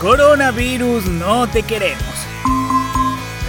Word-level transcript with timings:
Coronavirus, 0.00 1.06
no 1.06 1.48
te 1.48 1.62
queremos. 1.62 2.04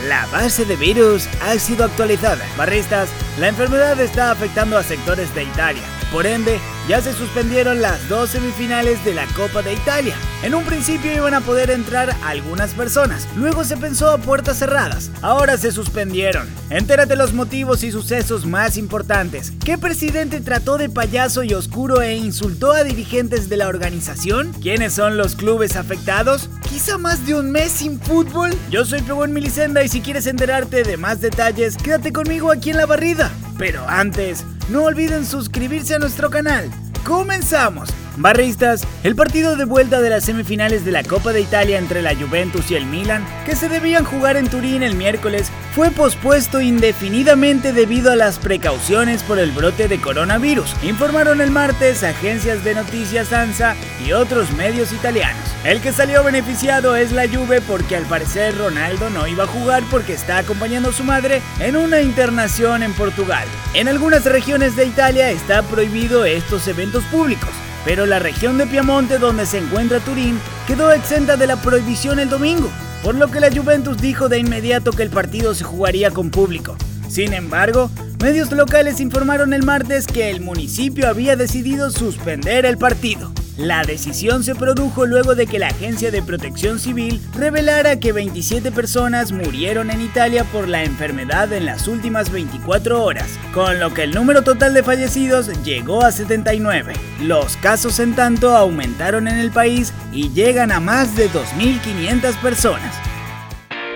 La 0.08 0.26
base 0.28 0.64
de 0.64 0.78
virus 0.78 1.28
ha 1.42 1.60
sido 1.60 1.84
actualizada. 1.84 2.46
Barristas, 2.56 3.10
la 3.38 3.50
enfermedad 3.50 4.00
está 4.00 4.32
afectando 4.32 4.78
a 4.78 4.84
sectores 4.84 5.36
de 5.36 5.44
Italia. 5.44 5.84
Por 6.10 6.26
ende, 6.26 6.62
ya 6.88 7.02
se 7.02 7.14
suspendieron 7.14 7.82
las 7.82 8.08
dos 8.08 8.30
semifinales 8.30 9.04
de 9.04 9.14
la 9.14 9.26
Copa 9.36 9.62
de 9.62 9.74
Italia. 9.74 10.16
En 10.42 10.56
un 10.56 10.64
principio 10.64 11.14
iban 11.14 11.34
a 11.34 11.42
poder 11.42 11.70
entrar 11.70 12.16
algunas 12.24 12.74
personas, 12.74 13.28
luego 13.36 13.64
se 13.64 13.76
pensó 13.76 14.10
a 14.10 14.18
puertas 14.18 14.60
cerradas, 14.60 15.12
ahora 15.22 15.58
se 15.58 15.72
suspendieron. 15.72 16.48
Entérate 16.70 17.16
los 17.16 17.34
motivos 17.34 17.84
y 17.84 17.92
sucesos 17.92 18.46
más 18.46 18.78
importantes. 18.78 19.52
¿Qué 19.66 19.78
presidente 19.78 20.40
trató 20.40 20.78
de 20.78 20.90
payaso 20.90 21.44
y 21.44 21.54
oscuro 21.54 22.02
e 22.02 22.16
insultó 22.16 22.72
a 22.72 22.84
dirigentes 22.84 23.50
de 23.50 23.58
la 23.58 23.68
organización? 23.68 24.54
¿Quiénes 24.62 24.94
son 24.94 25.18
los 25.18 25.36
clubes 25.36 25.76
afectados? 25.76 26.50
¿Quizá 26.70 26.98
más 26.98 27.26
de 27.26 27.36
un 27.36 27.52
mes 27.52 27.72
sin 27.72 28.00
fútbol? 28.00 28.56
Yo 28.70 28.86
soy 28.86 29.02
Pegón 29.02 29.34
Milicenda 29.34 29.84
y 29.84 29.90
si 29.90 30.02
quieres 30.02 30.28
enterarte 30.28 30.84
de 30.84 30.96
más 30.96 31.20
detalles, 31.20 31.76
quédate 31.76 32.14
conmigo 32.14 32.52
aquí 32.52 32.70
en 32.70 32.78
la 32.78 32.86
barrida. 32.86 33.32
Pero 33.58 33.88
antes, 33.88 34.46
no 34.70 34.84
olviden 34.84 35.26
suscribirse 35.26 35.96
a 35.96 36.00
nuestro 36.00 36.30
canal. 36.30 36.70
¡Comenzamos! 37.06 37.90
Barristas, 38.18 38.88
el 39.04 39.16
partido 39.16 39.56
de 39.56 39.66
vuelta 39.66 40.02
de 40.02 40.10
las 40.10 40.26
semifinales 40.26 40.84
de 40.84 40.92
la 40.92 41.04
Copa 41.04 41.34
de 41.34 41.42
Italia 41.42 41.78
entre 41.78 42.02
la 42.02 42.16
Juventus 42.16 42.72
y 42.72 42.76
el 42.76 42.88
Milan, 42.88 43.24
que 43.46 43.56
se 43.56 43.70
debían 43.70 44.06
jugar 44.06 44.38
en 44.38 44.50
Turín 44.50 44.82
el 44.82 44.96
miércoles, 44.96 45.52
fue 45.76 45.92
pospuesto 45.92 46.60
indefinidamente 46.60 47.74
debido 47.74 48.12
a 48.12 48.16
las 48.16 48.40
precauciones 48.40 49.22
por 49.22 49.38
el 49.38 49.52
brote 49.52 49.88
de 49.88 50.02
coronavirus, 50.02 50.76
informaron 50.82 51.42
el 51.42 51.52
martes 51.52 52.04
agencias 52.04 52.64
de 52.64 52.74
noticias 52.74 53.32
ANSA 53.32 53.76
y 54.04 54.14
otros 54.14 54.52
medios 54.54 54.92
italianos. 54.92 55.44
El 55.64 55.80
que 55.82 55.92
salió 55.92 56.24
beneficiado 56.24 56.96
es 56.96 57.12
la 57.12 57.28
Juve 57.28 57.62
porque 57.62 57.96
al 57.96 58.06
parecer 58.06 58.58
Ronaldo 58.58 59.12
no 59.12 59.28
iba 59.28 59.44
a 59.44 59.48
jugar 59.48 59.84
porque 59.92 60.14
está 60.14 60.40
acompañando 60.40 60.90
a 60.90 60.94
su 60.94 61.04
madre 61.04 61.44
en 61.60 61.78
una 61.78 62.02
internación 62.02 62.82
en 62.82 62.94
Portugal. 62.94 63.48
En 63.76 63.88
algunas 63.88 64.26
regiones 64.26 64.76
de 64.76 64.86
Italia 64.86 65.30
está 65.30 65.62
prohibido 65.62 66.26
estos 66.26 66.68
eventos 66.68 67.04
públicos 67.06 67.50
pero 67.88 68.06
la 68.06 68.20
región 68.20 68.58
de 68.58 68.68
Piamonte 68.68 69.18
donde 69.18 69.46
se 69.46 69.60
encuentra 69.60 70.02
Turín 70.02 70.38
quedó 70.68 70.92
exenta 70.92 71.38
de 71.38 71.48
la 71.48 71.56
prohibición 71.56 72.20
el 72.20 72.30
domingo, 72.30 72.70
por 73.02 73.16
lo 73.16 73.32
que 73.32 73.40
la 73.40 73.50
Juventus 73.50 74.02
dijo 74.02 74.28
de 74.28 74.40
inmediato 74.40 74.92
que 74.92 75.04
el 75.04 75.10
partido 75.10 75.56
se 75.56 75.64
jugaría 75.64 76.12
con 76.12 76.30
público. 76.30 76.76
Sin 77.08 77.32
embargo, 77.32 77.90
medios 78.22 78.52
locales 78.52 79.00
informaron 79.00 79.54
el 79.54 79.64
martes 79.64 80.06
que 80.06 80.30
el 80.30 80.42
municipio 80.42 81.08
había 81.08 81.38
decidido 81.38 81.90
suspender 81.90 82.66
el 82.66 82.78
partido. 82.78 83.32
La 83.58 83.82
decisión 83.82 84.44
se 84.44 84.54
produjo 84.54 85.08
luego 85.08 85.34
de 85.34 85.48
que 85.48 85.58
la 85.58 85.70
Agencia 85.70 86.12
de 86.12 86.22
Protección 86.22 86.80
Civil 86.80 87.20
revelara 87.34 88.00
que 88.00 88.12
27 88.12 88.72
personas 88.72 89.32
murieron 89.32 89.90
en 89.90 90.00
Italia 90.00 90.44
por 90.44 90.68
la 90.68 90.84
enfermedad 90.84 91.52
en 91.52 91.66
las 91.66 91.88
últimas 91.88 92.30
24 92.32 93.04
horas, 93.04 93.28
con 93.56 93.80
lo 93.80 93.96
que 93.96 94.04
el 94.04 94.12
número 94.12 94.44
total 94.44 94.76
de 94.76 94.84
fallecidos 94.84 95.48
llegó 95.64 96.04
a 96.04 96.12
79. 96.12 96.94
Los 97.22 97.58
casos 97.58 98.00
en 98.00 98.14
tanto 98.14 98.56
aumentaron 98.56 99.28
en 99.28 99.40
el 99.40 99.50
país 99.50 99.92
y 100.12 100.30
llegan 100.30 100.72
a 100.72 100.80
más 100.80 101.16
de 101.16 101.28
2.500 101.28 102.40
personas. 102.40 103.07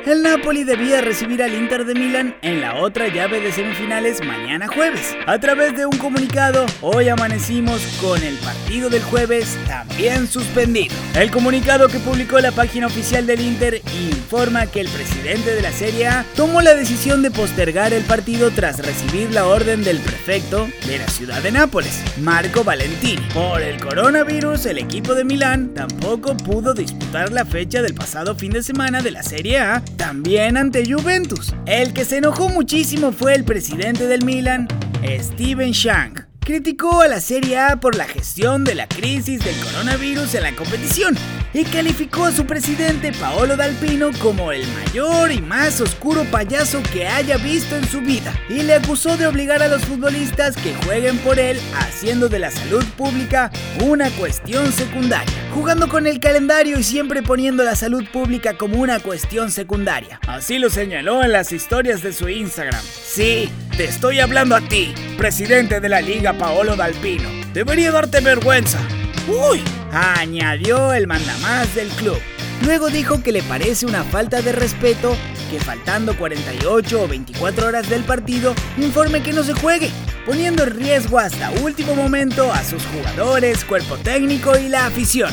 El 0.05 0.23
Napoli 0.23 0.63
debía 0.63 0.99
recibir 0.99 1.43
al 1.43 1.53
Inter 1.53 1.85
de 1.85 1.93
Milán 1.93 2.35
en 2.41 2.59
la 2.59 2.81
otra 2.81 3.07
llave 3.07 3.39
de 3.39 3.51
semifinales 3.51 4.25
mañana 4.25 4.67
jueves. 4.67 5.15
A 5.27 5.37
través 5.37 5.77
de 5.77 5.85
un 5.85 5.95
comunicado, 5.97 6.65
hoy 6.81 7.07
amanecimos 7.07 7.81
con 8.01 8.21
el 8.23 8.35
partido 8.37 8.89
del 8.89 9.03
jueves 9.03 9.59
también 9.67 10.27
suspendido. 10.27 10.95
El 11.13 11.29
comunicado 11.29 11.87
que 11.87 11.99
publicó 11.99 12.39
la 12.39 12.51
página 12.51 12.87
oficial 12.87 13.27
del 13.27 13.41
Inter 13.41 13.79
informa 14.09 14.65
que 14.65 14.81
el 14.81 14.89
presidente 14.89 15.53
de 15.53 15.61
la 15.61 15.71
Serie 15.71 16.07
A 16.07 16.25
tomó 16.35 16.61
la 16.61 16.73
decisión 16.73 17.21
de 17.21 17.29
postergar 17.29 17.93
el 17.93 18.03
partido 18.03 18.49
tras 18.49 18.79
recibir 18.79 19.31
la 19.31 19.45
orden 19.45 19.83
del 19.83 19.99
prefecto 19.99 20.67
de 20.87 20.97
la 20.97 21.07
ciudad 21.09 21.43
de 21.43 21.51
Nápoles, 21.51 22.01
Marco 22.17 22.63
Valentini. 22.63 23.21
Por 23.35 23.61
el 23.61 23.79
coronavirus, 23.79 24.65
el 24.65 24.79
equipo 24.79 25.13
de 25.13 25.25
Milán 25.25 25.75
tampoco 25.75 26.35
pudo 26.35 26.73
disputar 26.73 27.31
la 27.31 27.45
fecha 27.45 27.83
del 27.83 27.93
pasado 27.93 28.33
fin 28.33 28.51
de 28.51 28.63
semana 28.63 29.03
de 29.03 29.11
la 29.11 29.21
Serie 29.21 29.59
A 29.59 29.83
también 29.97 30.57
ante 30.57 30.83
Juventus. 30.91 31.53
El 31.65 31.93
que 31.93 32.05
se 32.05 32.17
enojó 32.17 32.49
muchísimo 32.49 33.11
fue 33.11 33.35
el 33.35 33.43
presidente 33.43 34.07
del 34.07 34.25
Milan, 34.25 34.67
Steven 35.03 35.71
Shank. 35.71 36.21
Criticó 36.39 37.01
a 37.01 37.07
la 37.07 37.19
Serie 37.19 37.59
A 37.59 37.79
por 37.79 37.95
la 37.95 38.05
gestión 38.05 38.63
de 38.63 38.73
la 38.73 38.87
crisis 38.87 39.43
del 39.45 39.55
coronavirus 39.57 40.33
en 40.33 40.43
la 40.43 40.55
competición 40.55 41.15
y 41.53 41.63
calificó 41.65 42.25
a 42.25 42.31
su 42.31 42.45
presidente 42.45 43.11
Paolo 43.11 43.55
Dalpino 43.57 44.09
como 44.21 44.51
el 44.51 44.65
mayor 44.67 45.31
y 45.31 45.41
más 45.41 45.81
oscuro 45.81 46.23
payaso 46.25 46.81
que 46.91 47.07
haya 47.07 47.37
visto 47.37 47.75
en 47.75 47.87
su 47.87 48.01
vida 48.01 48.33
y 48.49 48.63
le 48.63 48.75
acusó 48.75 49.17
de 49.17 49.27
obligar 49.27 49.61
a 49.61 49.67
los 49.67 49.83
futbolistas 49.85 50.55
que 50.55 50.73
jueguen 50.85 51.17
por 51.19 51.39
él 51.39 51.59
haciendo 51.75 52.29
de 52.29 52.39
la 52.39 52.51
salud 52.51 52.83
pública 52.97 53.51
una 53.83 54.09
cuestión 54.11 54.71
secundaria, 54.71 55.33
jugando 55.51 55.87
con 55.87 56.07
el 56.07 56.19
calendario 56.19 56.79
y 56.79 56.83
siempre 56.83 57.21
poniendo 57.21 57.63
la 57.63 57.75
salud 57.75 58.03
pública 58.11 58.57
como 58.57 58.77
una 58.77 58.99
cuestión 58.99 59.51
secundaria. 59.51 60.19
Así 60.27 60.57
lo 60.57 60.69
señaló 60.69 61.23
en 61.23 61.31
las 61.31 61.51
historias 61.51 62.01
de 62.01 62.13
su 62.13 62.29
Instagram. 62.29 62.81
Sí, 62.83 63.49
te 63.77 63.85
estoy 63.85 64.19
hablando 64.19 64.55
a 64.55 64.61
ti, 64.61 64.93
presidente 65.17 65.79
de 65.79 65.89
la 65.89 66.01
liga 66.01 66.33
Paolo 66.33 66.75
Dalpino. 66.75 67.29
Debería 67.53 67.91
darte 67.91 68.21
vergüenza. 68.21 68.79
¡Uy! 69.27 69.61
añadió 69.91 70.93
el 70.93 71.07
mandamás 71.07 71.75
del 71.75 71.89
club. 71.89 72.19
Luego 72.63 72.89
dijo 72.89 73.23
que 73.23 73.31
le 73.31 73.41
parece 73.43 73.85
una 73.85 74.03
falta 74.03 74.41
de 74.41 74.51
respeto 74.51 75.15
que 75.49 75.59
faltando 75.59 76.15
48 76.15 77.01
o 77.01 77.07
24 77.07 77.67
horas 77.67 77.89
del 77.89 78.03
partido 78.03 78.53
informe 78.77 79.23
que 79.23 79.33
no 79.33 79.43
se 79.43 79.53
juegue, 79.53 79.89
poniendo 80.25 80.63
en 80.63 80.77
riesgo 80.77 81.19
hasta 81.19 81.51
último 81.63 81.95
momento 81.95 82.51
a 82.51 82.63
sus 82.63 82.83
jugadores, 82.85 83.65
cuerpo 83.65 83.97
técnico 83.97 84.57
y 84.57 84.69
la 84.69 84.85
afición. 84.85 85.31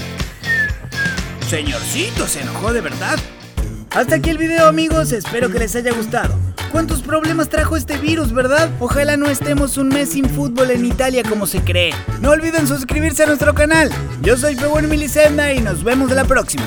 Señorcito, 1.49 2.27
se 2.27 2.41
enojó 2.41 2.72
de 2.72 2.81
verdad. 2.81 3.19
Hasta 3.91 4.17
aquí 4.17 4.31
el 4.31 4.38
video 4.38 4.67
amigos, 4.67 5.12
espero 5.12 5.50
que 5.50 5.59
les 5.59 5.77
haya 5.77 5.93
gustado. 5.93 6.38
¿Cuántos 6.72 7.03
problemas 7.03 7.49
trajo 7.49 7.77
este 7.77 7.97
virus, 7.97 8.33
verdad? 8.33 8.71
Ojalá 8.81 9.17
no 9.17 9.27
estemos 9.27 9.78
un 9.78 9.88
mes 9.88 10.11
sin 10.11 10.28
fútbol 10.28 10.71
en 10.71 10.84
Italia 10.84 11.22
como 11.27 11.47
se 11.47 11.61
cree. 11.61 11.94
No 12.21 12.31
olviden 12.31 12.67
suscribirse 12.67 13.22
a 13.22 13.27
nuestro 13.27 13.55
canal. 13.55 13.91
Yo 14.21 14.37
soy 14.37 14.56
Pebón 14.56 14.88
Milicenda 14.88 15.53
y 15.53 15.61
nos 15.61 15.84
vemos 15.84 16.11
la 16.11 16.25
próxima. 16.25 16.65